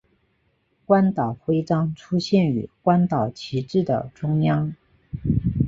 [0.83, 4.73] 关岛徽章出现于关岛旗帜的中央。